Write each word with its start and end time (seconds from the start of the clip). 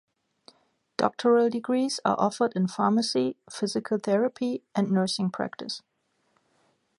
Doctoral 0.97 1.51
degrees 1.51 1.99
are 2.03 2.15
offered 2.19 2.53
in 2.55 2.67
pharmacy, 2.67 3.37
physical 3.51 3.99
therapy, 3.99 4.63
and 4.73 4.89
nursing 4.89 5.29
practice. 5.29 5.83